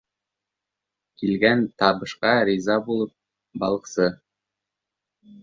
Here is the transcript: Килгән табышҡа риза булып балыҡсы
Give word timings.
Килгән 1.23 1.61
табышҡа 1.83 2.31
риза 2.49 2.79
булып 2.89 3.15
балыҡсы 3.65 4.11